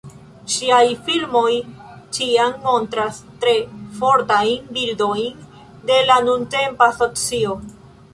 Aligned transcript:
Ŝiaj 0.51 0.85
filmoj 1.07 1.49
ĉiam 2.17 2.55
montras 2.63 3.19
tre 3.43 3.53
fortajn 3.99 4.71
bildojn 4.79 5.45
de 5.91 5.99
la 6.09 6.17
nuntempa 6.29 6.89
socio. 7.01 7.55